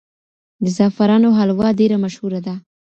د 0.63 0.65
زعفرانو 0.77 1.29
حلوا 1.37 1.69
ډېره 1.79 1.97
مشهوره 2.03 2.39
ده. 2.45 2.55